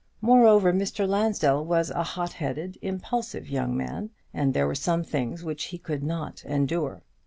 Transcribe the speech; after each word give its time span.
Moreover, 0.19 0.73
Mr. 0.73 1.07
Lansdell 1.07 1.63
was 1.63 1.91
a 1.91 2.01
hot 2.01 2.33
headed, 2.33 2.79
impulsive 2.81 3.47
young 3.51 3.77
man, 3.77 4.09
and 4.33 4.51
there 4.55 4.65
were 4.65 4.73
some 4.73 5.03
things 5.03 5.43
which 5.43 5.65
he 5.65 5.77
could 5.77 6.01
not 6.01 6.43
endure. 6.43 7.03